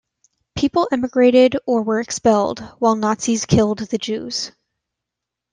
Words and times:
People 0.57 0.87
emigrated 0.91 1.57
or 1.67 1.83
were 1.83 1.99
expelled, 1.99 2.59
while 2.79 2.95
the 2.95 3.01
Nazis 3.01 3.45
killed 3.45 3.77
the 3.77 3.99
Jews. 3.99 4.51